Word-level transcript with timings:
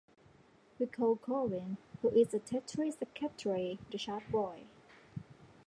We 0.79 0.87
call 0.87 1.17
Corwin, 1.17 1.77
who 2.01 2.09
is 2.09 2.33
a 2.33 2.39
treasury 2.39 2.89
secretary, 2.89 3.77
the 3.91 3.99
chart 3.99 4.23
boy. 4.31 4.63